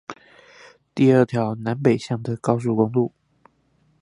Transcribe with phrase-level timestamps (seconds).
[0.95, 3.13] 第二條南北向的高速公路